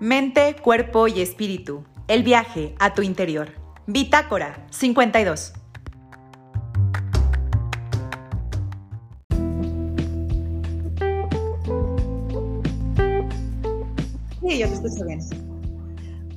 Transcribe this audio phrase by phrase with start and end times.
[0.00, 1.84] Mente, cuerpo y espíritu.
[2.06, 3.50] El viaje a tu interior.
[3.88, 5.52] Bitácora 52.
[14.40, 15.18] Sí, yo te escucho bien.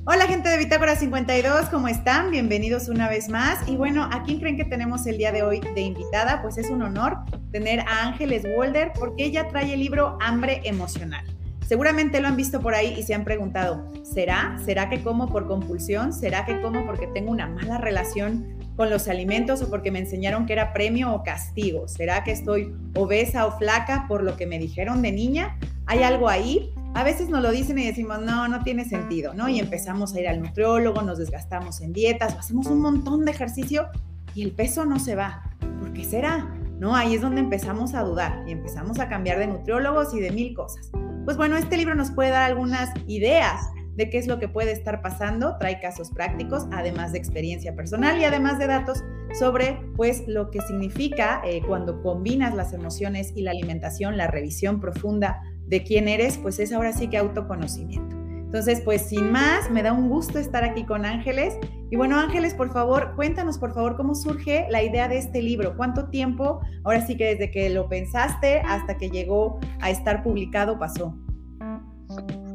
[0.06, 2.32] Hola gente de Bitácora 52, ¿cómo están?
[2.32, 3.68] Bienvenidos una vez más.
[3.68, 6.42] Y bueno, ¿a quién creen que tenemos el día de hoy de invitada?
[6.42, 7.18] Pues es un honor
[7.52, 11.31] tener a Ángeles Wolder porque ella trae el libro Hambre Emocional.
[11.72, 14.58] Seguramente lo han visto por ahí y se han preguntado, ¿será?
[14.62, 16.12] ¿Será que como por compulsión?
[16.12, 20.44] ¿Será que como porque tengo una mala relación con los alimentos o porque me enseñaron
[20.44, 21.88] que era premio o castigo?
[21.88, 25.56] ¿Será que estoy obesa o flaca por lo que me dijeron de niña?
[25.86, 26.74] ¿Hay algo ahí?
[26.92, 29.48] A veces nos lo dicen y decimos, no, no tiene sentido, ¿no?
[29.48, 33.86] Y empezamos a ir al nutriólogo, nos desgastamos en dietas, hacemos un montón de ejercicio
[34.34, 35.42] y el peso no se va.
[35.80, 36.54] ¿Por qué será?
[36.78, 36.94] ¿No?
[36.94, 40.52] Ahí es donde empezamos a dudar y empezamos a cambiar de nutriólogos y de mil
[40.52, 40.90] cosas.
[41.24, 44.72] Pues bueno, este libro nos puede dar algunas ideas de qué es lo que puede
[44.72, 49.04] estar pasando, trae casos prácticos, además de experiencia personal y además de datos
[49.38, 54.80] sobre pues lo que significa eh, cuando combinas las emociones y la alimentación, la revisión
[54.80, 58.21] profunda de quién eres, pues es ahora sí que autoconocimiento.
[58.52, 61.56] Entonces, pues sin más, me da un gusto estar aquí con Ángeles.
[61.90, 65.74] Y bueno, Ángeles, por favor, cuéntanos, por favor, cómo surge la idea de este libro.
[65.74, 70.78] ¿Cuánto tiempo, ahora sí que desde que lo pensaste hasta que llegó a estar publicado,
[70.78, 71.14] pasó?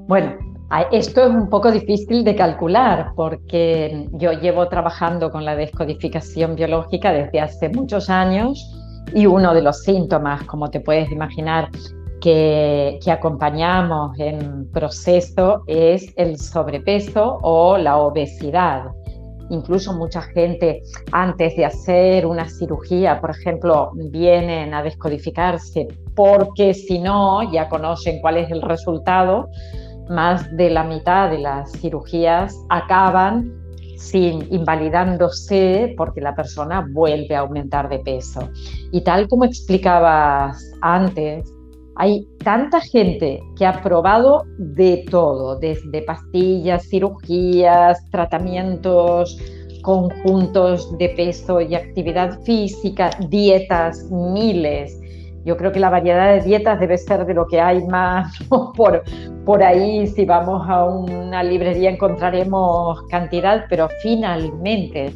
[0.08, 0.36] Bueno,
[0.92, 7.12] esto es un poco difícil de calcular porque yo llevo trabajando con la descodificación biológica
[7.12, 8.72] desde hace muchos años
[9.16, 11.70] y uno de los síntomas, como te puedes imaginar,
[12.28, 18.84] que, acompañamos en proceso es el sobrepeso o la obesidad.
[19.50, 20.82] Incluso mucha gente
[21.14, 28.20] antes de hacer una cirugía, por ejemplo, vienen a descodificarse porque si no, ya conocen
[28.20, 29.48] cuál es el resultado.
[30.10, 33.54] Más de la mitad de las cirugías acaban
[33.96, 38.50] sin invalidándose porque la persona vuelve a aumentar de peso.
[38.92, 41.54] Y tal como explicabas antes,
[42.00, 49.38] hay tanta gente que ha probado de todo, desde pastillas, cirugías, tratamientos,
[49.82, 55.00] conjuntos de peso y actividad física, dietas, miles.
[55.46, 58.38] Yo creo que la variedad de dietas debe ser de lo que hay más
[58.76, 59.04] por,
[59.46, 60.06] por ahí.
[60.08, 65.14] Si vamos a una librería encontraremos cantidad, pero finalmente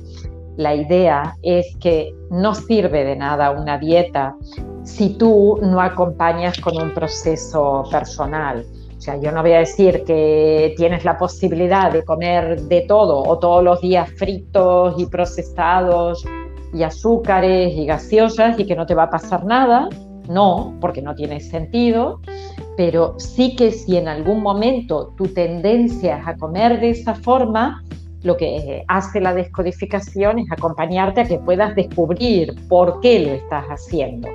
[0.58, 4.36] la idea es que no sirve de nada una dieta
[4.84, 8.66] si tú no acompañas con un proceso personal.
[8.98, 13.24] O sea, yo no voy a decir que tienes la posibilidad de comer de todo
[13.24, 16.24] o todos los días fritos y procesados
[16.74, 19.90] y azúcares y gaseosas y que no te va a pasar nada.
[20.30, 22.22] No, porque no tiene sentido.
[22.78, 27.84] Pero sí que si en algún momento tu tendencia es a comer de esa forma,
[28.24, 33.66] lo que hace la descodificación es acompañarte a que puedas descubrir por qué lo estás
[33.66, 34.28] haciendo.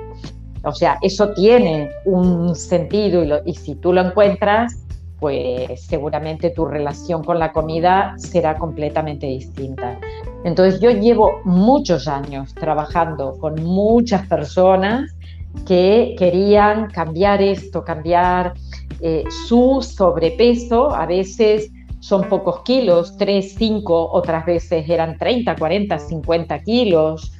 [0.67, 4.85] O sea, eso tiene un sentido y, si tú lo encuentras,
[5.19, 9.97] pues seguramente tu relación con la comida será completamente distinta.
[10.43, 15.15] Entonces yo llevo muchos años trabajando con muchas personas
[15.65, 18.53] que querían cambiar esto, cambiar
[19.01, 20.91] eh, su sobrepeso.
[20.93, 27.33] A veces son pocos kilos, 3, 5, otras veces eran 30, 40, 50 kilos.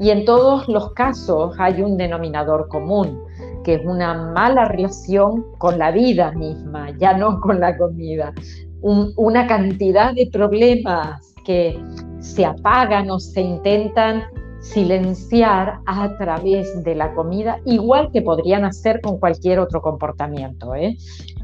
[0.00, 3.22] Y en todos los casos hay un denominador común,
[3.62, 8.32] que es una mala relación con la vida misma, ya no con la comida.
[8.80, 11.78] una cantidad de problemas que
[12.20, 14.22] se apagan o se intentan
[14.60, 20.96] silenciar a través de la comida, igual que podrían hacer con cualquier otro comportamiento ¿eh?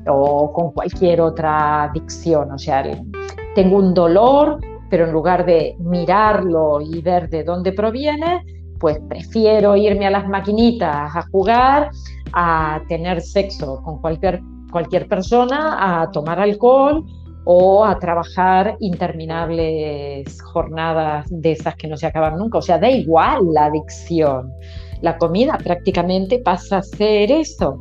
[0.07, 2.53] o con cualquier otra adicción.
[2.53, 2.85] O sea,
[3.55, 8.45] tengo un dolor, pero en lugar de mirarlo y ver de dónde proviene,
[8.79, 11.91] pues prefiero irme a las maquinitas a jugar,
[12.33, 14.41] a tener sexo con cualquier,
[14.71, 17.05] cualquier persona, a tomar alcohol
[17.45, 22.59] o a trabajar interminables jornadas de esas que no se acaban nunca.
[22.59, 24.53] O sea, da igual la adicción.
[25.01, 27.79] La comida prácticamente pasa a ser eso.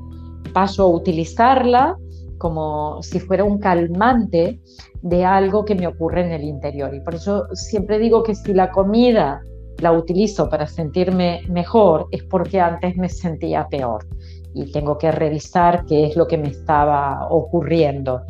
[0.54, 1.98] Paso a utilizarla
[2.38, 4.60] como si fuera un calmante
[5.02, 6.94] de algo que me ocurre en el interior.
[6.94, 9.42] Y por eso siempre digo que si la comida
[9.80, 14.06] la utilizo para sentirme mejor es porque antes me sentía peor
[14.54, 18.22] y tengo que revisar qué es lo que me estaba ocurriendo.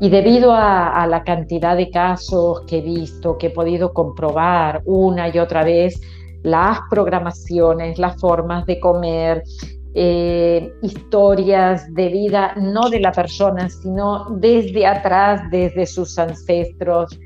[0.00, 5.28] Y debido a, la cantidad de casos que he visto, que he podido comprobar una
[5.28, 6.00] y otra vez,
[6.42, 9.44] las programaciones, las formas de comer,
[9.94, 17.18] eh, historias de vida, no de la persona, sino desde atrás, desde sus ancestros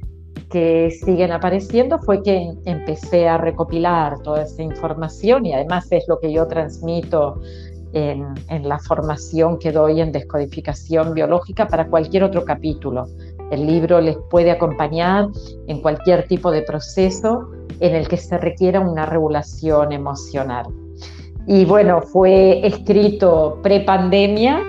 [0.51, 6.19] que siguen apareciendo, fue que empecé a recopilar toda esa información y además es lo
[6.19, 7.41] que yo transmito
[7.93, 13.07] en, en la formación que doy en descodificación biológica para cualquier otro capítulo.
[13.51, 15.29] El libro les puede acompañar
[15.69, 17.49] en cualquier tipo de proceso
[17.79, 20.67] en el que se requiera una regulación emocional.
[21.49, 24.65] Y bueno, fue escrito pre-pandemia,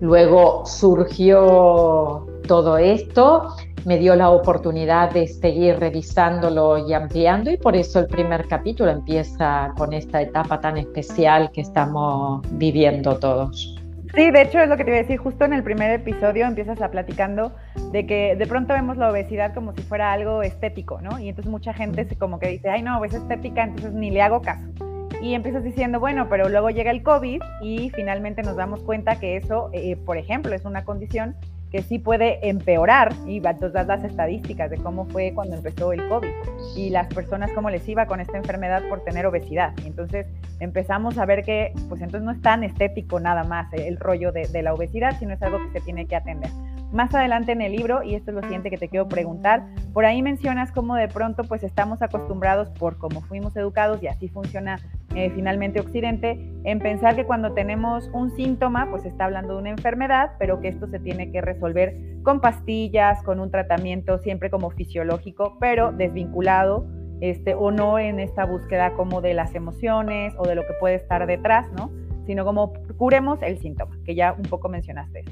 [0.00, 3.54] luego surgió todo esto,
[3.84, 8.90] me dio la oportunidad de seguir revisándolo y ampliando y por eso el primer capítulo
[8.90, 13.76] empieza con esta etapa tan especial que estamos viviendo todos.
[14.12, 16.46] Sí, de hecho es lo que te iba a decir, justo en el primer episodio
[16.46, 17.52] empiezas a platicando
[17.92, 21.20] de que de pronto vemos la obesidad como si fuera algo estético, ¿no?
[21.20, 24.40] Y entonces mucha gente como que dice, ay no, es estética, entonces ni le hago
[24.40, 24.93] caso
[25.24, 29.38] y empiezas diciendo, bueno, pero luego llega el COVID y finalmente nos damos cuenta que
[29.38, 31.34] eso, eh, por ejemplo, es una condición
[31.72, 36.06] que sí puede empeorar y entonces das las estadísticas de cómo fue cuando empezó el
[36.10, 36.28] COVID
[36.76, 39.72] y las personas cómo les iba con esta enfermedad por tener obesidad.
[39.82, 40.26] Y entonces
[40.60, 44.46] empezamos a ver que pues entonces no es tan estético nada más el rollo de,
[44.48, 46.50] de la obesidad, sino es algo que se tiene que atender.
[46.92, 50.04] Más adelante en el libro, y esto es lo siguiente que te quiero preguntar, por
[50.04, 54.78] ahí mencionas cómo de pronto pues estamos acostumbrados por cómo fuimos educados y así funciona
[55.14, 59.70] eh, finalmente Occidente, en pensar que cuando tenemos un síntoma pues está hablando de una
[59.70, 64.70] enfermedad, pero que esto se tiene que resolver con pastillas, con un tratamiento siempre como
[64.70, 66.86] fisiológico, pero desvinculado
[67.20, 70.96] este, o no en esta búsqueda como de las emociones o de lo que puede
[70.96, 71.90] estar detrás, ¿no?
[72.26, 75.24] Sino como curemos el síntoma, que ya un poco mencionaste.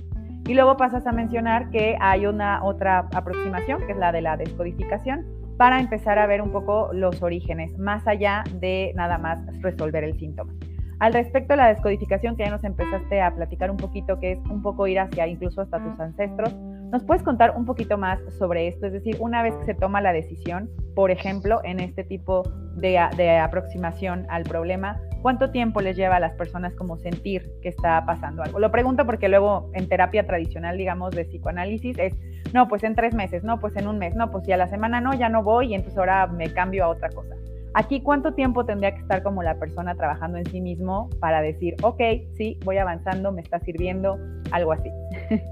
[0.47, 4.37] Y luego pasas a mencionar que hay una otra aproximación, que es la de la
[4.37, 5.25] descodificación,
[5.63, 10.19] para empezar a ver un poco los orígenes, más allá de nada más resolver el
[10.19, 10.53] síntoma.
[10.99, 14.39] Al respecto de la descodificación, que ya nos empezaste a platicar un poquito, que es
[14.51, 16.53] un poco ir hacia incluso hasta tus ancestros,
[16.91, 18.89] ¿nos puedes contar un poquito más sobre esto?
[18.89, 22.43] Es decir, una vez que se toma la decisión, por ejemplo, en este tipo
[22.75, 27.69] de, de aproximación al problema, ¿Cuánto tiempo les lleva a las personas como sentir que
[27.69, 28.59] está pasando algo?
[28.59, 32.15] Lo pregunto porque luego en terapia tradicional, digamos, de psicoanálisis es,
[32.53, 34.67] no, pues en tres meses, no, pues en un mes, no, pues si a la
[34.67, 37.37] semana no, ya no voy y entonces ahora me cambio a otra cosa.
[37.75, 41.77] Aquí, ¿cuánto tiempo tendría que estar como la persona trabajando en sí mismo para decir,
[41.83, 42.01] ok,
[42.37, 44.19] sí, voy avanzando, me está sirviendo,
[44.51, 44.91] algo así?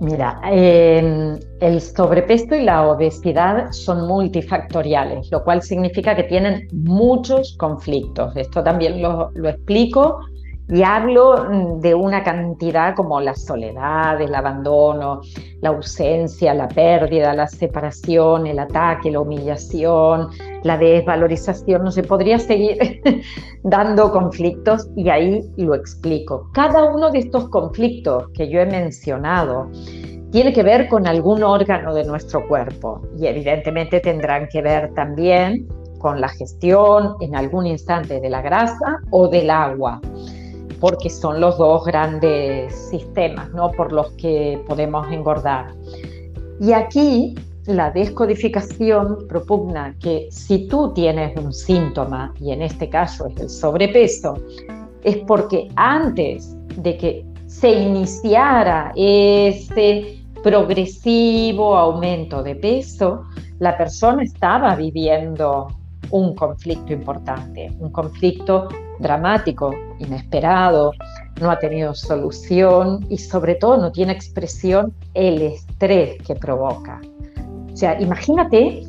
[0.00, 8.34] Mira, el sobrepeso y la obesidad son multifactoriales, lo cual significa que tienen muchos conflictos.
[8.34, 10.20] Esto también lo, lo explico
[10.70, 15.20] y hablo mm, de una cantidad como la soledad, el abandono,
[15.60, 20.28] la ausencia, la pérdida, la separación, el ataque, la humillación,
[20.62, 21.82] la desvalorización.
[21.82, 23.02] No se podría seguir
[23.64, 26.48] dando conflictos y ahí lo explico.
[26.52, 29.68] Cada uno de estos conflictos que yo he mencionado
[30.30, 35.66] tiene que ver con algún órgano de nuestro cuerpo y evidentemente tendrán que ver también
[35.98, 40.00] con la gestión en algún instante de la grasa o del agua
[40.80, 43.70] porque son los dos grandes sistemas ¿no?
[43.70, 45.74] por los que podemos engordar.
[46.60, 47.34] Y aquí
[47.66, 53.50] la descodificación propugna que si tú tienes un síntoma, y en este caso es el
[53.50, 54.34] sobrepeso,
[55.04, 63.24] es porque antes de que se iniciara ese progresivo aumento de peso,
[63.58, 65.68] la persona estaba viviendo
[66.10, 68.68] un conflicto importante, un conflicto
[69.00, 70.92] dramático, inesperado,
[71.40, 77.00] no ha tenido solución y sobre todo no tiene expresión el estrés que provoca.
[77.72, 78.82] O sea, imagínate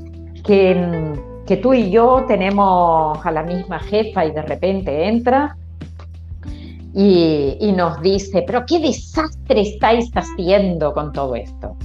[0.44, 1.14] que,
[1.48, 5.56] que tú y yo tenemos a la misma jefa y de repente entra
[6.94, 11.78] y, y, nos dice, pero qué desastre estáis haciendo con todo esto.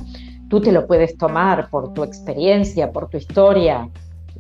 [0.49, 3.89] Tú te lo puedes tomar por tu experiencia, por tu historia,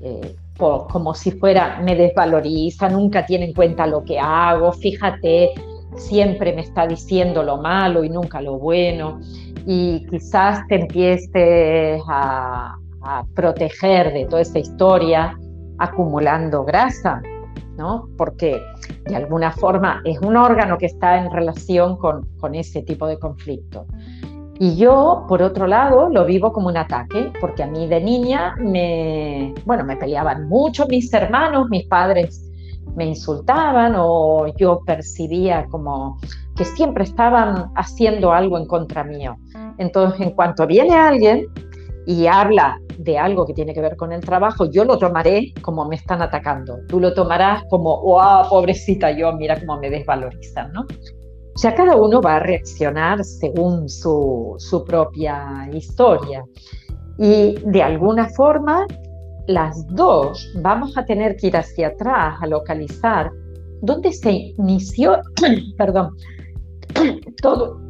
[0.02, 5.52] eh, como si fuera, me desvaloriza, nunca tiene en cuenta lo que hago, fíjate,
[5.96, 9.20] siempre me está diciendo lo malo y nunca lo bueno,
[9.66, 12.76] y quizás te empieces a,
[13.36, 15.38] proteger de toda esa historia
[15.78, 17.22] acumulando grasa,
[17.78, 18.08] ¿no?
[18.16, 18.60] Porque
[19.04, 23.16] de alguna forma es un órgano que está en relación con, con ese tipo de
[23.20, 23.86] conflicto.
[24.58, 28.54] Y yo, por otro lado, lo vivo como un ataque, porque a mí de niña
[28.58, 32.42] me, bueno, me peleaban mucho mis hermanos, mis padres
[32.94, 36.18] me insultaban o yo percibía como
[36.56, 39.36] que siempre estaban haciendo algo en contra mío.
[39.76, 41.46] Entonces, en cuanto viene alguien
[42.06, 45.86] y habla de algo que tiene que ver con el trabajo, yo lo tomaré como
[45.86, 46.78] me están atacando.
[46.88, 50.86] Tú lo tomarás como, wow, pobrecita yo, mira cómo me desvalorizan, ¿no?
[51.56, 56.44] O sea, cada uno va a reaccionar según su, su propia historia.
[57.16, 58.86] Y de alguna forma,
[59.46, 63.30] las dos vamos a tener que ir hacia atrás a localizar
[63.80, 65.22] dónde se inició,
[65.78, 66.14] perdón,
[67.40, 67.80] todo.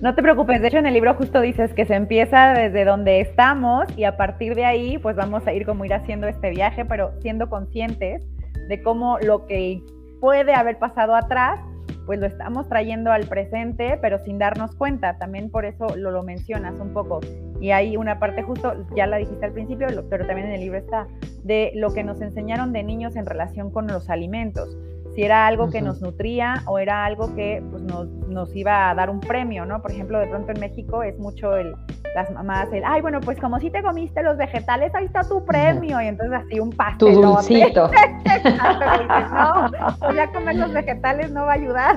[0.00, 3.20] No te preocupes, de hecho en el libro justo dices que se empieza desde donde
[3.20, 6.84] estamos y a partir de ahí pues vamos a ir como ir haciendo este viaje,
[6.84, 8.26] pero siendo conscientes
[8.68, 9.82] de cómo lo que
[10.20, 11.60] puede haber pasado atrás
[12.06, 15.18] pues lo estamos trayendo al presente, pero sin darnos cuenta.
[15.18, 17.20] También por eso lo, lo mencionas un poco.
[17.60, 20.78] Y hay una parte justo, ya la dijiste al principio, pero también en el libro
[20.78, 21.06] está,
[21.44, 24.76] de lo que nos enseñaron de niños en relación con los alimentos
[25.14, 28.94] si era algo que nos nutría o era algo que pues, nos, nos, iba a
[28.94, 29.82] dar un premio, ¿no?
[29.82, 31.74] Por ejemplo, de pronto en México es mucho el,
[32.14, 35.44] las mamás, el, ay, bueno, pues como si te comiste los vegetales, ahí está tu
[35.44, 37.14] premio, y entonces así un pastel.
[37.14, 37.88] Tu dulcito.
[39.32, 41.96] no, pues ya comer los vegetales no va a ayudar.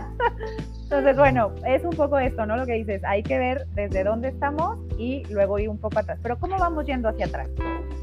[0.83, 2.57] Entonces, bueno, es un poco esto, ¿no?
[2.57, 6.19] Lo que dices, hay que ver desde dónde estamos y luego ir un poco atrás.
[6.21, 7.49] Pero ¿cómo vamos yendo hacia atrás?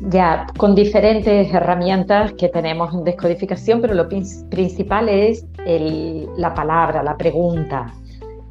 [0.08, 5.46] Ya, con diferentes herramientas que tenemos en descodificación, pero lo principal es
[6.36, 7.86] la palabra, la pregunta.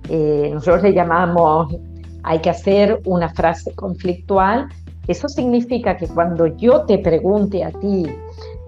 [0.07, 1.75] Eh, nosotros le llamamos,
[2.23, 4.67] hay que hacer una frase conflictual.
[5.07, 8.05] Eso significa que cuando yo te pregunte a ti,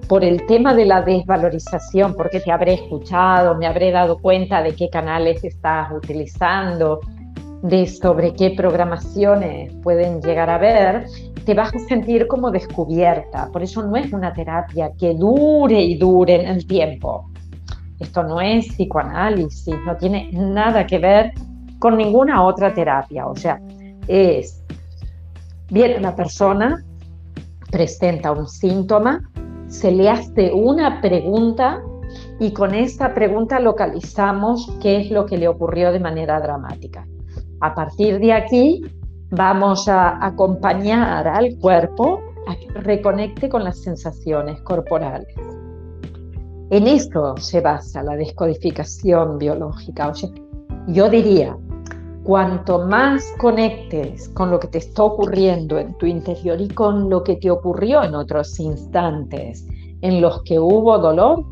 [0.07, 4.75] por el tema de la desvalorización, porque te habré escuchado, me habré dado cuenta de
[4.75, 7.00] qué canales estás utilizando,
[7.62, 11.05] de sobre qué programaciones pueden llegar a ver,
[11.45, 13.50] te vas a sentir como descubierta.
[13.51, 17.29] Por eso no es una terapia que dure y dure en el tiempo.
[18.00, 21.33] Esto no es psicoanálisis, no tiene nada que ver
[21.83, 23.27] con ninguna otra terapia.
[23.27, 23.59] O sea,
[24.07, 24.63] es,
[25.69, 26.81] viene una persona,
[27.69, 29.29] presenta un síntoma,
[29.67, 31.81] se le hace una pregunta
[32.39, 37.05] y con esa pregunta localizamos qué es lo que le ocurrió de manera dramática.
[37.59, 38.81] A partir de aquí
[39.31, 45.35] vamos a acompañar al cuerpo a que reconecte con las sensaciones corporales.
[46.69, 50.13] En esto se basa la descodificación biológica.
[50.87, 51.57] yo diría,
[52.23, 57.23] cuanto más conectes con lo que te está ocurriendo en tu interior y con lo
[57.23, 59.67] que te ocurrió en otros instantes
[60.01, 61.45] en los que hubo dolor,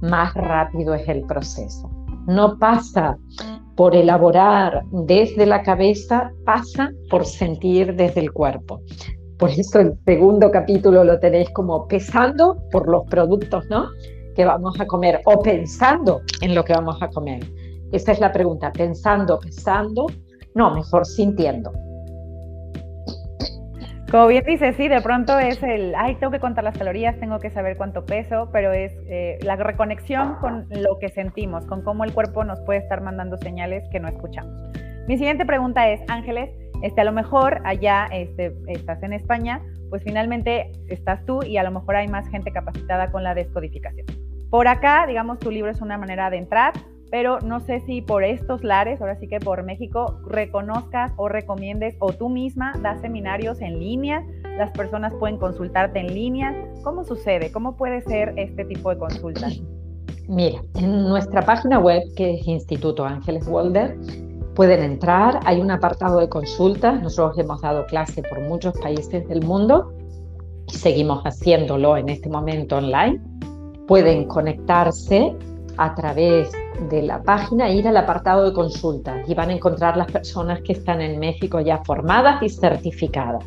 [0.00, 1.90] más rápido es el proceso.
[2.26, 3.18] No pasa
[3.76, 8.80] por elaborar desde la cabeza, pasa por sentir desde el cuerpo.
[9.38, 13.88] Por eso el segundo capítulo lo tenéis como pesando por los productos, ¿no?
[14.34, 17.40] Que vamos a comer o pensando en lo que vamos a comer.
[17.92, 20.06] Esa es la pregunta, pensando, pensando,
[20.54, 21.72] no, mejor sintiendo.
[24.10, 27.38] Como bien dices, sí, de pronto es el, ay, tengo que contar las calorías, tengo
[27.38, 32.04] que saber cuánto peso, pero es eh, la reconexión con lo que sentimos, con cómo
[32.04, 34.54] el cuerpo nos puede estar mandando señales que no escuchamos.
[35.06, 36.50] Mi siguiente pregunta es, Ángeles,
[36.82, 41.62] este, a lo mejor allá este, estás en España, pues finalmente estás tú y a
[41.62, 44.06] lo mejor hay más gente capacitada con la descodificación.
[44.50, 46.72] Por acá, digamos, tu libro es una manera de entrar,
[47.10, 51.96] pero no sé si por estos lares, ahora sí que por México, reconozcas o recomiendes
[52.00, 54.24] o tú misma das seminarios en línea,
[54.58, 56.54] las personas pueden consultarte en línea.
[56.82, 57.50] ¿Cómo sucede?
[57.52, 59.60] ¿Cómo puede ser este tipo de consultas?
[60.28, 63.96] Mira, en nuestra página web, que es Instituto Ángeles Walder,
[64.54, 69.42] pueden entrar, hay un apartado de consultas, nosotros hemos dado clase por muchos países del
[69.42, 69.92] mundo
[70.66, 73.20] y seguimos haciéndolo en este momento online.
[73.86, 75.34] Pueden conectarse
[75.78, 76.50] a través
[76.90, 80.72] de la página, ir al apartado de consultas y van a encontrar las personas que
[80.72, 83.44] están en México ya formadas y certificadas.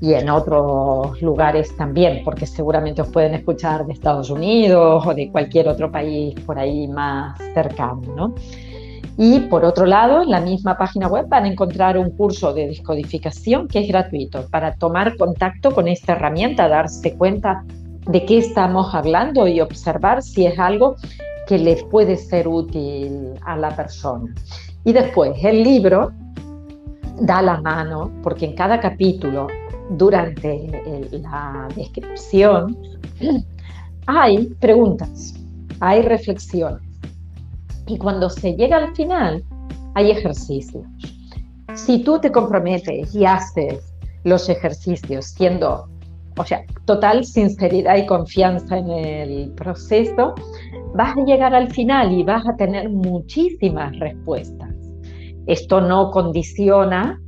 [0.00, 5.30] Y en otros lugares también, porque seguramente os pueden escuchar de Estados Unidos o de
[5.30, 8.02] cualquier otro país por ahí más cercano.
[8.16, 8.34] ¿no?
[9.18, 12.68] Y por otro lado, en la misma página web van a encontrar un curso de
[12.68, 17.64] descodificación que es gratuito para tomar contacto con esta herramienta, darse cuenta
[18.06, 20.96] de qué estamos hablando y observar si es algo
[21.50, 24.32] que les puede ser útil a la persona.
[24.84, 26.12] Y después, el libro
[27.22, 29.48] da la mano, porque en cada capítulo,
[29.90, 32.78] durante la descripción,
[34.06, 35.34] hay preguntas,
[35.80, 36.82] hay reflexiones.
[37.88, 39.42] Y cuando se llega al final,
[39.96, 40.84] hay ejercicios.
[41.74, 43.92] Si tú te comprometes y haces
[44.22, 45.88] los ejercicios siendo,
[46.36, 50.34] o sea, total sinceridad y confianza en el proceso,
[50.94, 54.70] vas a llegar al final y vas a tener muchísimas respuestas.
[55.46, 57.20] Esto no condiciona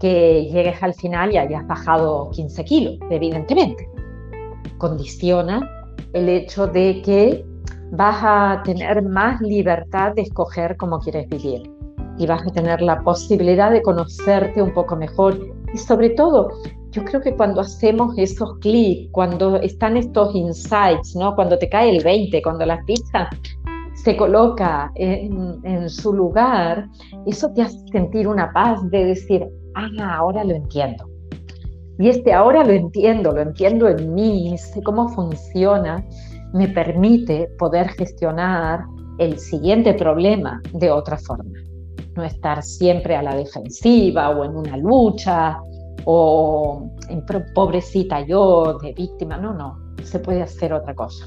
[0.00, 3.88] que llegues al final y hayas bajado 15 kilos, evidentemente.
[4.78, 5.68] Condiciona
[6.12, 7.44] el hecho de que
[7.90, 11.70] vas a tener más libertad de escoger cómo quieres vivir
[12.18, 15.38] y vas a tener la posibilidad de conocerte un poco mejor
[15.72, 16.50] y sobre todo
[16.98, 21.34] yo creo que cuando hacemos esos clics, cuando están estos insights, ¿no?
[21.34, 23.28] cuando te cae el 20, cuando la pizza
[23.94, 26.88] se coloca en, en, su lugar,
[27.26, 31.08] eso te hace sentir una paz de decir, ah, ahora lo entiendo.
[31.98, 36.04] Y este ahora lo entiendo, lo entiendo en mí, sé cómo funciona,
[36.52, 38.84] me permite poder gestionar
[39.18, 41.58] el siguiente problema de otra forma.
[42.14, 45.58] No estar siempre a la defensiva o en una lucha
[46.04, 47.24] o en
[47.54, 51.26] pobrecita yo de víctima, no, no, se puede hacer otra cosa.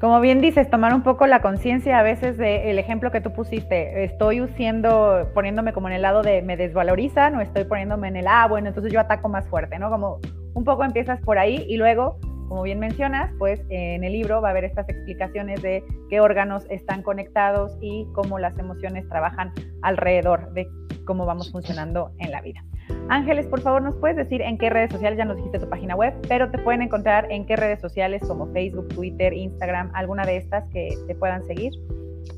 [0.00, 4.02] Como bien dices, tomar un poco la conciencia a veces del ejemplo que tú pusiste.
[4.04, 8.26] Estoy siendo, poniéndome como en el lado de me desvalorizan o estoy poniéndome en el,
[8.26, 9.90] ah, bueno, entonces yo ataco más fuerte, ¿no?
[9.90, 10.18] Como
[10.54, 12.16] un poco empiezas por ahí y luego,
[12.48, 16.64] como bien mencionas, pues en el libro va a haber estas explicaciones de qué órganos
[16.70, 20.66] están conectados y cómo las emociones trabajan alrededor de
[21.04, 22.64] cómo vamos funcionando en la vida.
[23.08, 25.96] Ángeles, por favor, nos puedes decir en qué redes sociales, ya nos dijiste tu página
[25.96, 30.36] web, pero te pueden encontrar en qué redes sociales como Facebook, Twitter, Instagram, alguna de
[30.36, 31.72] estas que te puedan seguir.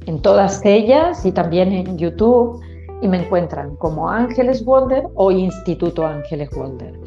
[0.06, 2.60] En todas ellas y también en YouTube
[3.02, 6.98] y me encuentran como Ángeles Wonder o Instituto Ángeles Wonder.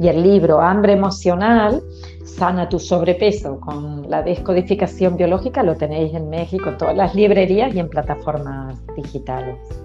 [0.00, 1.82] Y el libro Hambre Emocional,
[2.24, 7.74] Sana tu sobrepeso con la descodificación biológica lo tenéis en México, en todas las librerías
[7.74, 9.83] y en plataformas digitales.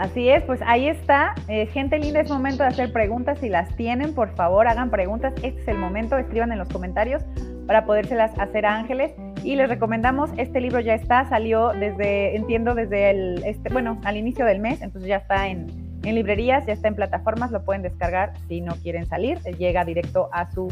[0.00, 1.34] Así es, pues ahí está.
[1.46, 3.38] Eh, gente linda, es momento de hacer preguntas.
[3.38, 5.34] Si las tienen, por favor, hagan preguntas.
[5.42, 6.16] Este es el momento.
[6.16, 7.22] Escriban en los comentarios
[7.66, 9.12] para podérselas hacer a Ángeles.
[9.44, 14.16] Y les recomendamos, este libro ya está, salió desde, entiendo, desde el, este, bueno, al
[14.16, 15.66] inicio del mes, entonces ya está en,
[16.02, 20.28] en librerías, ya está en plataformas, lo pueden descargar si no quieren salir, llega directo
[20.32, 20.68] a su,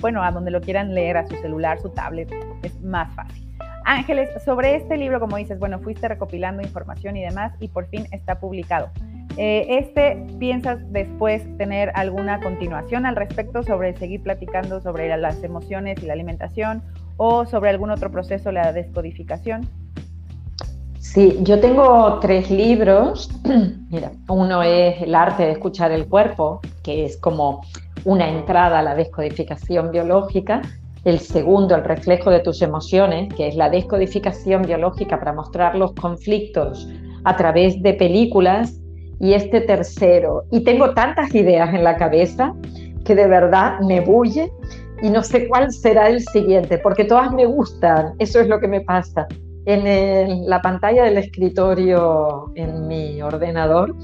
[0.00, 3.49] bueno, a donde lo quieran leer, a su celular, su tablet, es más fácil.
[3.84, 8.06] Ángeles, sobre este libro, como dices, bueno, fuiste recopilando información y demás y por fin
[8.12, 8.90] está publicado.
[9.36, 16.02] Eh, este, ¿piensas después tener alguna continuación al respecto sobre seguir platicando sobre las emociones
[16.02, 16.82] y la alimentación
[17.16, 19.68] o sobre algún otro proceso, la descodificación?
[20.98, 23.30] Sí, yo tengo tres libros.
[23.90, 27.62] Mira, uno es El arte de escuchar el cuerpo, que es como
[28.04, 30.62] una entrada a la descodificación biológica
[31.04, 35.92] el segundo, el reflejo de tus emociones, que es la descodificación biológica para mostrar los
[35.94, 36.88] conflictos
[37.24, 38.76] a través de películas.
[39.22, 42.54] Y este tercero, y tengo tantas ideas en la cabeza
[43.04, 44.50] que de verdad me bulle
[45.02, 48.68] y no sé cuál será el siguiente, porque todas me gustan, eso es lo que
[48.68, 49.26] me pasa.
[49.66, 53.94] En la pantalla del escritorio en mi ordenador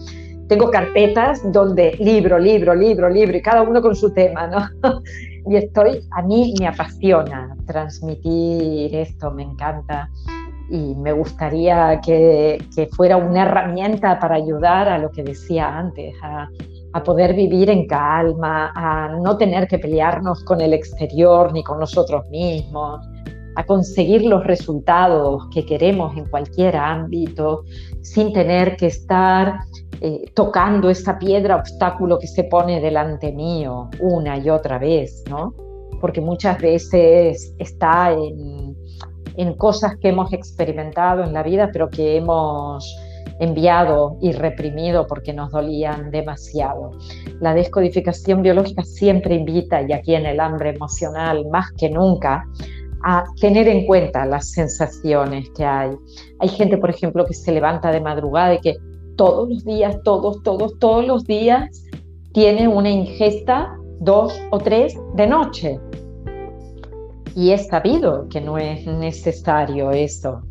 [0.48, 4.68] tengo carpetas donde libro, libro, libro, libro, y cada uno con su tema, ¿no?
[5.46, 10.10] y estoy, a mí me apasiona transmitir esto, me encanta.
[10.68, 16.12] Y me gustaría que, que, fuera una herramienta para ayudar a lo que decía antes,
[16.22, 16.48] a,
[16.92, 21.78] a, poder vivir en calma, a no tener que pelearnos con el exterior ni con
[21.78, 23.00] nosotros mismos,
[23.54, 27.62] a conseguir los resultados que queremos en cualquier ámbito
[28.02, 29.60] sin tener que estar
[30.00, 35.54] eh, tocando esa piedra obstáculo que se pone delante mío una y otra vez, ¿no?
[36.00, 38.76] Porque muchas veces está en,
[39.36, 42.84] en cosas que hemos experimentado en la vida, pero que hemos
[43.38, 46.92] enviado y reprimido porque nos dolían demasiado.
[47.40, 52.44] La descodificación biológica siempre invita, y aquí en el hambre emocional más que nunca,
[53.02, 55.90] a tener en cuenta las sensaciones que hay.
[56.40, 58.76] Hay gente, por ejemplo, que se levanta de madrugada y que
[59.16, 61.82] todos los días, todos, todos, todos los días
[62.32, 65.80] tiene una ingesta dos o tres de noche.
[67.34, 70.42] Y es sabido que no es necesario eso.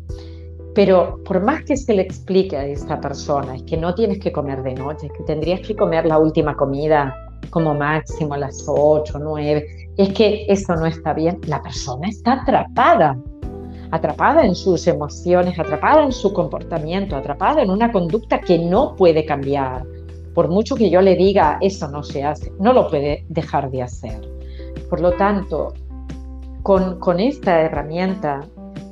[0.74, 4.30] Pero por más que se le explique a esta persona, es que no tienes que
[4.30, 7.14] comer de noche, es que tendrías que comer la última comida
[7.50, 11.40] como máximo a las 8, 9, es que eso no está bien.
[11.46, 13.16] La persona está atrapada
[13.90, 19.24] atrapada en sus emociones, atrapada en su comportamiento, atrapada en una conducta que no puede
[19.24, 19.84] cambiar.
[20.34, 23.82] Por mucho que yo le diga, eso no se hace, no lo puede dejar de
[23.82, 24.20] hacer.
[24.90, 25.72] Por lo tanto,
[26.62, 28.40] con, esta herramienta,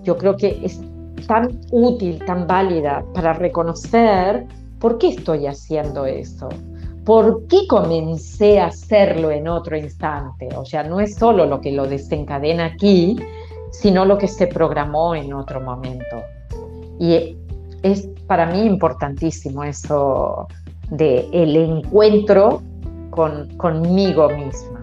[0.05, 0.81] yo creo que es
[1.27, 4.47] tan útil, tan válida para reconocer
[4.79, 6.49] por qué estoy haciendo eso,
[7.05, 10.49] por qué comencé a hacerlo en otro instante.
[10.57, 13.17] O sea, no es solo lo que lo desencadena aquí,
[13.81, 16.23] sino lo que se programó en otro momento.
[16.99, 17.37] Y
[17.83, 20.49] es para mí importantísimo eso
[20.91, 22.63] de el encuentro
[23.11, 24.81] con, conmigo misma,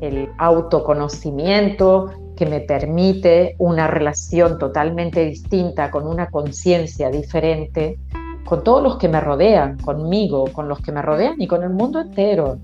[0.00, 7.98] el autoconocimiento que me permite una relación totalmente distinta, con una conciencia diferente,
[8.44, 11.70] con todos los que me rodean, conmigo, con los que me rodean y con el
[11.70, 12.58] mundo entero.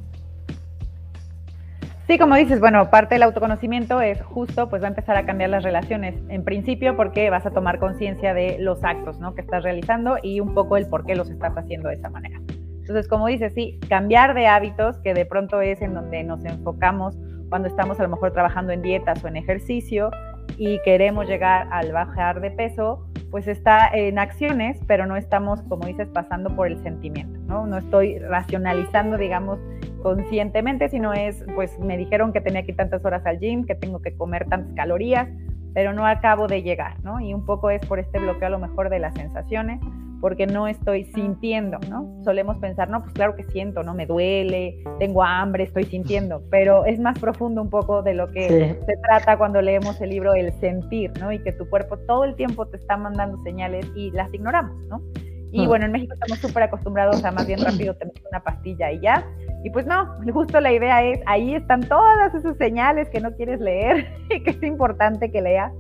[2.09, 5.51] Sí, como dices, bueno, parte del autoconocimiento es justo, pues va a empezar a cambiar
[5.51, 6.17] las relaciones.
[6.29, 9.35] En principio, porque vas a tomar conciencia de los actos, ¿no?
[9.35, 12.41] Que estás realizando y un poco el por qué los estás haciendo de esa manera.
[12.81, 17.17] Entonces, como dices, sí, cambiar de hábitos, que de pronto es en donde nos enfocamos
[17.49, 20.11] cuando estamos a lo mejor trabajando en dietas o en ejercicio
[20.57, 25.87] y queremos llegar al bajar de peso, pues está en acciones, pero no estamos, como
[25.87, 27.67] dices, pasando por el sentimiento, ¿no?
[27.67, 29.61] No estoy racionalizando, digamos,
[30.03, 33.75] conscientemente, sino es, pues me dijeron que tenía que ir tantas horas al gym, que
[33.75, 35.29] tengo que comer tantas calorías,
[35.75, 37.21] pero no acabo de llegar, ¿no?
[37.21, 39.81] Y un poco es por este bloqueo a lo mejor de las sensaciones,
[40.21, 42.23] porque no estoy sintiendo, ¿no?
[42.23, 43.93] Solemos pensar, no, pues claro que siento, ¿no?
[43.93, 48.79] Me duele, tengo hambre, estoy sintiendo, pero es más profundo un poco de lo que
[48.87, 51.33] se trata cuando leemos el libro El sentir, ¿no?
[51.33, 55.03] Y que tu cuerpo todo el tiempo te está mandando señales y las ignoramos, ¿no?
[55.53, 55.69] Y mm.
[55.69, 59.25] bueno, en México estamos súper acostumbrados a más bien rápido tener una pastilla y ya.
[59.63, 63.61] Y pues no, justo la idea es, ahí están todas esas señales que no quieres
[63.61, 65.73] leer y que es importante que leas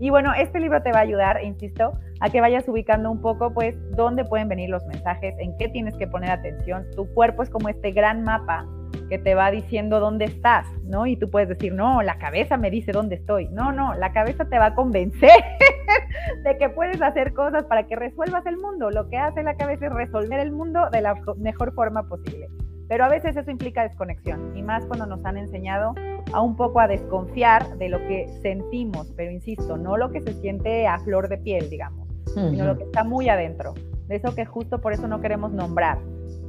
[0.00, 3.52] y bueno, este libro te va a ayudar, insisto, a que vayas ubicando un poco,
[3.52, 6.86] pues, dónde pueden venir los mensajes, en qué tienes que poner atención.
[6.96, 8.66] Tu cuerpo es como este gran mapa
[9.08, 11.06] que te va diciendo dónde estás, ¿no?
[11.06, 13.48] Y tú puedes decir, no, la cabeza me dice dónde estoy.
[13.48, 15.30] No, no, la cabeza te va a convencer
[16.44, 18.90] de que puedes hacer cosas para que resuelvas el mundo.
[18.90, 22.48] Lo que hace la cabeza es resolver el mundo de la mejor forma posible.
[22.88, 25.94] Pero a veces eso implica desconexión, y más cuando nos han enseñado
[26.32, 30.32] a un poco a desconfiar de lo que sentimos, pero insisto, no lo que se
[30.34, 33.74] siente a flor de piel, digamos, sino lo que está muy adentro,
[34.08, 35.98] de eso que justo por eso no queremos nombrar,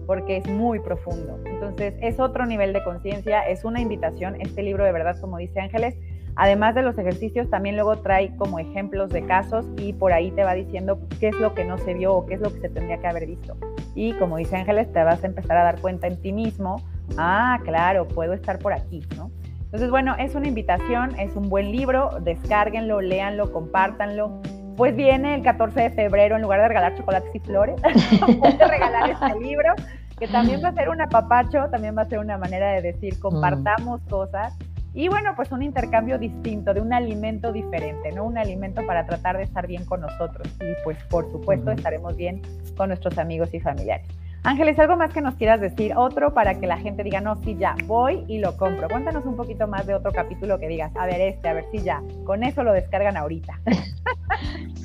[0.05, 1.39] porque es muy profundo.
[1.45, 5.59] Entonces, es otro nivel de conciencia, es una invitación, este libro de verdad, como dice
[5.59, 5.95] Ángeles,
[6.35, 10.43] Además de los ejercicios, también luego trae como ejemplos de casos y por ahí te
[10.43, 12.69] va diciendo qué es lo que no se vio o qué es lo que se
[12.69, 13.57] tendría que haber visto.
[13.95, 16.81] Y como dice Ángeles, te vas a empezar a dar cuenta en ti mismo,
[17.17, 19.29] ah, claro, puedo estar por aquí, ¿no?
[19.65, 24.41] Entonces, bueno, es una invitación, es un buen libro, descárguenlo, léanlo, compártanlo.
[24.77, 27.75] Pues viene el 14 de febrero, en lugar de regalar chocolates y flores,
[28.39, 29.73] puedes regalar este libro,
[30.17, 33.19] que también va a ser un apapacho, también va a ser una manera de decir,
[33.19, 34.57] compartamos cosas
[34.93, 38.25] y bueno, pues un intercambio distinto, de un alimento diferente, ¿no?
[38.25, 40.47] Un alimento para tratar de estar bien con nosotros.
[40.59, 42.41] Y pues por supuesto estaremos bien
[42.75, 44.05] con nuestros amigos y familiares.
[44.43, 45.93] Ángeles, ¿algo más que nos quieras decir?
[45.95, 48.89] Otro para que la gente diga, no, sí, ya, voy y lo compro.
[48.89, 51.77] Cuéntanos un poquito más de otro capítulo que digas, a ver este, a ver si
[51.79, 53.61] ya, con eso lo descargan ahorita.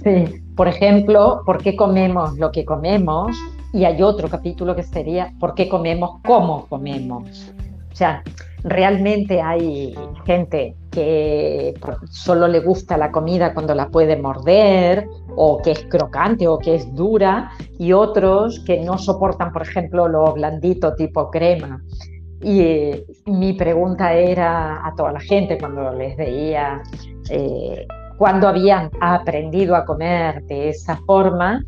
[0.06, 3.36] Sí, por ejemplo, ¿por qué comemos lo que comemos?
[3.72, 7.52] Y hay otro capítulo que sería, ¿por qué comemos cómo comemos?
[7.90, 8.22] O sea,
[8.62, 11.74] realmente hay gente que
[12.08, 16.76] solo le gusta la comida cuando la puede morder o que es crocante o que
[16.76, 21.82] es dura y otros que no soportan, por ejemplo, lo blandito tipo crema.
[22.42, 26.80] Y eh, mi pregunta era a toda la gente cuando les veía
[27.28, 31.62] eh, cuando habían aprendido a comer de esa forma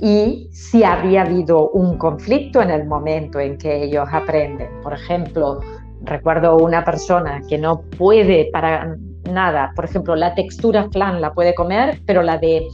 [0.00, 4.68] y si había habido un conflicto en el momento en que ellos aprenden.
[4.82, 5.60] Por ejemplo,
[6.02, 8.96] recuerdo una persona que no puede para
[9.30, 12.66] nada, por ejemplo, la textura flan la puede comer, pero la de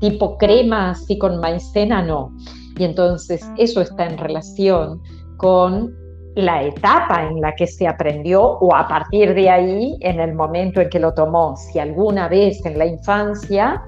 [0.00, 2.32] tipo crema así con maicena no.
[2.78, 5.00] Y entonces eso está en relación
[5.38, 5.92] con
[6.36, 10.82] la etapa en la que se aprendió o a partir de ahí en el momento
[10.82, 11.56] en que lo tomó.
[11.56, 13.82] Si alguna vez en la infancia,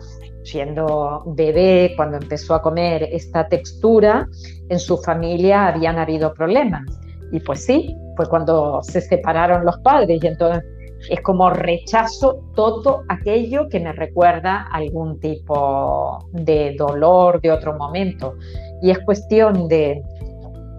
[0.45, 4.27] siendo bebé, cuando empezó a comer esta textura,
[4.71, 6.85] en su familia habían habido problemas.
[7.33, 10.65] Y pues sí, fue cuando se separaron los padres y entonces
[11.11, 18.37] es como rechazo todo aquello que me recuerda algún tipo de dolor de otro momento.
[18.81, 20.03] Y es cuestión de,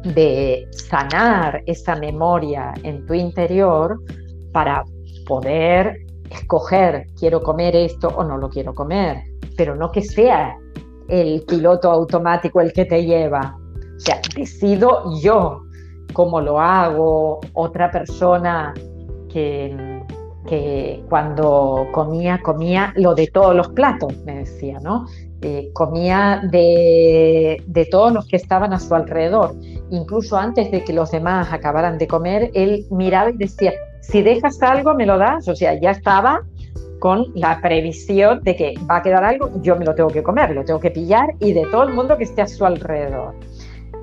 [0.03, 3.99] de sanar esa memoria en tu interior
[4.51, 4.83] para
[5.27, 9.23] poder escoger, quiero comer esto o no lo quiero comer,
[9.57, 10.55] pero no que sea
[11.07, 13.57] el piloto automático el que te lleva.
[13.95, 15.63] O sea, decido yo
[16.13, 18.73] cómo lo hago, otra persona
[19.29, 19.98] que,
[20.47, 25.06] que cuando comía, comía lo de todos los platos, me decía, ¿no?
[25.41, 29.56] Eh, comía de, de, todos los que estaban a su alrededor.
[29.89, 34.62] Incluso antes de que los demás acabaran de comer, él miraba y decía, si dejas
[34.62, 35.47] algo, me lo das.
[35.47, 36.41] O sea, ya estaba
[36.99, 40.52] con la previsión de que va a quedar algo, yo me lo tengo que comer,
[40.52, 43.34] lo tengo que pillar y de todo el mundo que esté a su alrededor.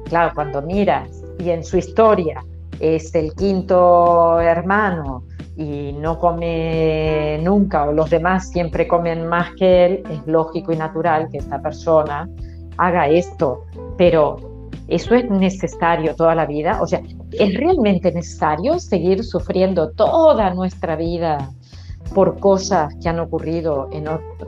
[0.07, 2.43] Claro, cuando miras y en su historia
[2.81, 5.25] es el quinto hermano
[5.57, 10.77] y no come nunca o los demás siempre comen más que él, es lógico y
[10.77, 12.29] natural que esta persona
[12.77, 13.65] haga esto,
[13.97, 14.37] pero
[14.89, 16.81] ¿eso es necesario toda la vida?
[16.83, 17.01] O sea,
[17.33, 21.51] ¿es realmente necesario seguir sufriendo toda nuestra vida
[22.15, 24.07] por cosas que han ocurrido en,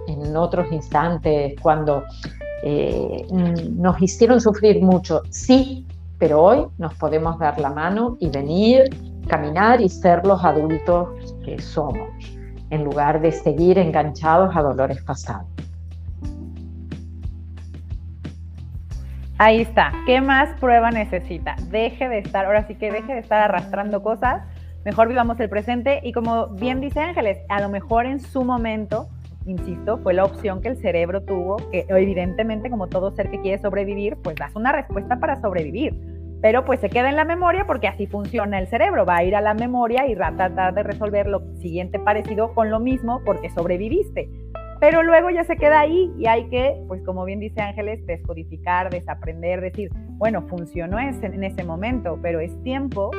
[0.08, 2.04] en otros instantes cuando
[2.62, 5.22] eh, nos hicieron sufrir mucho?
[5.30, 5.86] Sí,
[6.18, 8.84] pero hoy nos podemos dar la mano y venir,
[9.28, 12.08] caminar y ser los adultos que somos,
[12.70, 15.46] en lugar de seguir enganchados a dolores pasados.
[19.40, 19.92] Ahí está.
[20.04, 21.54] ¿Qué más prueba necesita?
[21.70, 24.42] Deje de estar, ahora sí que deje de estar arrastrando cosas.
[24.84, 29.08] Mejor vivamos el presente y como bien dice Ángeles, a lo mejor en su momento,
[29.46, 33.62] insisto, fue la opción que el cerebro tuvo, que evidentemente como todo ser que quiere
[33.62, 36.17] sobrevivir, pues das una respuesta para sobrevivir.
[36.40, 39.04] Pero pues se queda en la memoria porque así funciona el cerebro.
[39.04, 42.54] Va a ir a la memoria y va a tratar de resolver lo siguiente parecido
[42.54, 44.28] con lo mismo porque sobreviviste
[44.80, 48.90] pero luego ya se queda ahí y hay que, pues como bien dice Ángeles, descodificar,
[48.90, 53.10] desaprender, decir, bueno, funcionó en ese momento, pero es tiempo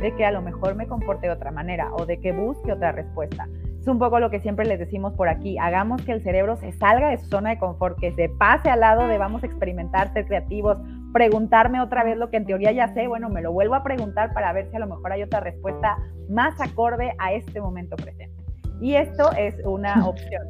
[0.00, 2.92] de que a lo mejor me comporte de otra manera o de que busque otra
[2.92, 3.48] respuesta.
[3.80, 6.72] Es un poco lo que siempre les decimos por aquí, hagamos que el cerebro se
[6.72, 10.12] salga de su zona de confort, que se pase al lado de vamos a experimentar,
[10.12, 10.78] ser creativos,
[11.12, 14.32] preguntarme otra vez lo que en teoría ya sé, bueno, me lo vuelvo a preguntar
[14.34, 15.96] para ver si a lo mejor hay otra respuesta
[16.28, 18.44] más acorde a este momento presente.
[18.80, 20.42] Y esto es una opción.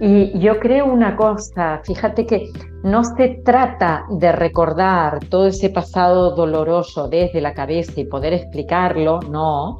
[0.00, 2.50] Y yo creo una cosa, fíjate que
[2.84, 9.18] no se trata de recordar todo ese pasado doloroso desde la cabeza y poder explicarlo,
[9.28, 9.78] no,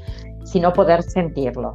[0.51, 1.75] sino poder sentirlo.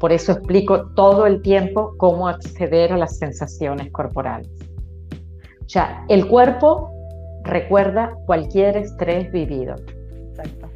[0.00, 4.48] Por eso explico todo el tiempo cómo acceder a las sensaciones corporales.
[5.64, 6.90] O sea, el cuerpo
[7.44, 9.74] recuerda cualquier estrés vivido.
[10.30, 10.68] Exacto.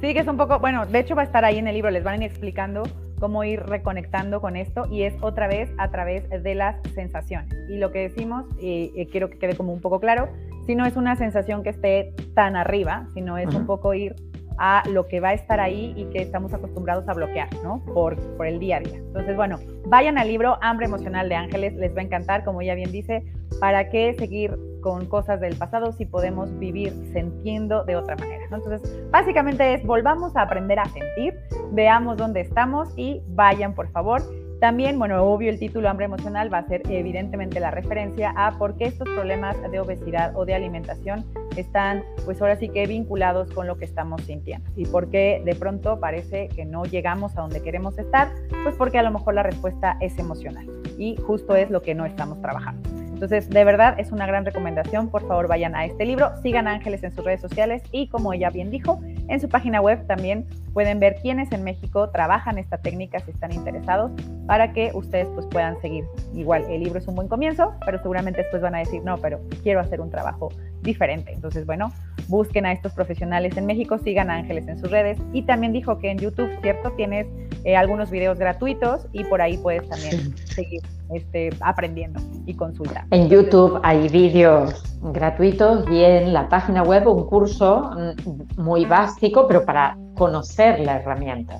[0.00, 1.90] Sí, que es un poco, bueno, de hecho va a estar ahí en el libro,
[1.90, 2.84] les van a ir explicando
[3.18, 7.52] cómo ir reconectando con esto y es otra vez a través de las sensaciones.
[7.68, 10.28] Y lo que decimos, y, quiero que quede como un poco claro,
[10.66, 14.14] si no es una sensación que esté tan arriba, sino es un poco ir
[14.58, 17.82] a lo que va a estar ahí y que estamos acostumbrados a bloquear, ¿no?
[17.84, 18.96] Por, por el día a día.
[18.96, 22.74] Entonces, bueno, vayan al libro Hambre Emocional de Ángeles, les va a encantar, como ella
[22.74, 23.24] bien dice,
[23.60, 28.44] para qué seguir con cosas del pasado si podemos vivir sintiendo de otra manera.
[28.44, 31.34] Entonces, básicamente es volvamos a aprender a sentir,
[31.72, 34.22] veamos dónde estamos y vayan, por favor,
[34.60, 38.76] también, bueno, obvio el título hambre emocional va a ser evidentemente la referencia a por
[38.76, 41.24] qué estos problemas de obesidad o de alimentación
[41.56, 45.54] están, pues ahora sí que vinculados con lo que estamos sintiendo y por qué de
[45.54, 48.32] pronto parece que no llegamos a donde queremos estar,
[48.64, 50.66] pues porque a lo mejor la respuesta es emocional
[50.98, 52.88] y justo es lo que no estamos trabajando.
[53.18, 55.08] Entonces, de verdad es una gran recomendación.
[55.08, 58.48] Por favor, vayan a este libro, sigan Ángeles en sus redes sociales y como ella
[58.50, 60.46] bien dijo, en su página web también
[60.78, 64.12] pueden ver quiénes en México trabajan esta técnica si están interesados
[64.46, 66.04] para que ustedes pues puedan seguir.
[66.36, 69.40] Igual, el libro es un buen comienzo, pero seguramente después van a decir, no, pero
[69.64, 70.50] quiero hacer un trabajo
[70.82, 71.32] diferente.
[71.32, 71.92] Entonces, bueno,
[72.28, 75.98] busquen a estos profesionales en México, sigan a Ángeles en sus redes y también dijo
[75.98, 76.92] que en YouTube, ¿cierto?
[76.92, 77.26] Tienes
[77.64, 83.04] eh, algunos videos gratuitos y por ahí puedes también seguir este, aprendiendo y consultar.
[83.10, 89.48] En YouTube hay vídeos gratuitos y en la página web un curso mm, muy básico,
[89.48, 91.58] pero para conocer la herramienta.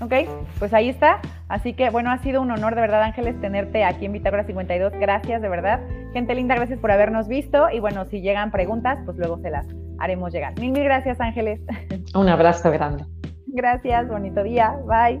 [0.00, 0.14] Ok,
[0.58, 1.20] pues ahí está.
[1.48, 4.92] Así que bueno, ha sido un honor de verdad, Ángeles, tenerte aquí en Bitácora 52.
[4.98, 5.80] Gracias, de verdad.
[6.12, 7.68] Gente linda, gracias por habernos visto.
[7.70, 9.66] Y bueno, si llegan preguntas, pues luego se las
[9.98, 10.58] haremos llegar.
[10.58, 11.60] Mil, mil gracias, Ángeles.
[12.14, 13.04] Un abrazo grande.
[13.48, 14.74] Gracias, bonito día.
[14.86, 15.20] Bye.